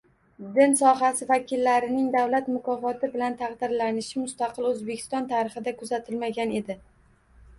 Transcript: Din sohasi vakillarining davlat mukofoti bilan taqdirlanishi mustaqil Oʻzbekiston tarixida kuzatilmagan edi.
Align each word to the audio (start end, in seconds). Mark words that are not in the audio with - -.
Din 0.53 0.71
sohasi 0.77 1.25
vakillarining 1.31 2.05
davlat 2.15 2.47
mukofoti 2.53 3.09
bilan 3.17 3.37
taqdirlanishi 3.41 4.23
mustaqil 4.23 4.69
Oʻzbekiston 4.71 5.27
tarixida 5.35 5.75
kuzatilmagan 5.83 6.57
edi. 6.61 6.79